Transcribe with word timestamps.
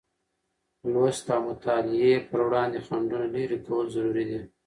لوست 0.91 1.25
او 1.35 1.41
مطالعې 1.49 2.13
پر 2.29 2.39
وړاندې 2.47 2.77
خنډونه 2.85 3.27
لېرې 3.35 3.57
کول 3.65 3.85
ضروري 3.95 4.25
دی. 4.29 4.39